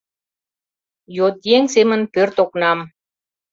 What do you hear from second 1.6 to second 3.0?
семын пӧрт окнам